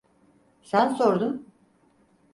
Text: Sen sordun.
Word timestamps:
Sen 0.61 0.89
sordun. 0.89 1.47